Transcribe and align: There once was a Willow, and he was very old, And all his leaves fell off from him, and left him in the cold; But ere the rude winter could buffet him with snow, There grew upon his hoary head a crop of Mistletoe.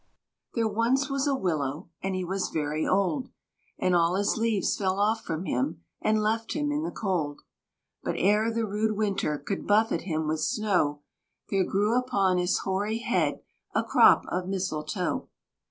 There 0.55 0.67
once 0.67 1.11
was 1.11 1.27
a 1.27 1.35
Willow, 1.35 1.89
and 2.01 2.15
he 2.15 2.25
was 2.25 2.49
very 2.49 2.87
old, 2.87 3.29
And 3.77 3.95
all 3.95 4.15
his 4.15 4.35
leaves 4.35 4.75
fell 4.75 4.97
off 4.99 5.23
from 5.23 5.45
him, 5.45 5.83
and 6.01 6.23
left 6.23 6.53
him 6.53 6.71
in 6.71 6.81
the 6.81 6.89
cold; 6.89 7.43
But 8.01 8.15
ere 8.17 8.51
the 8.51 8.65
rude 8.65 8.97
winter 8.97 9.37
could 9.37 9.67
buffet 9.67 10.01
him 10.01 10.25
with 10.27 10.39
snow, 10.39 11.03
There 11.51 11.63
grew 11.63 11.95
upon 11.95 12.39
his 12.39 12.57
hoary 12.63 12.97
head 12.97 13.41
a 13.75 13.83
crop 13.83 14.25
of 14.29 14.47
Mistletoe. 14.47 15.29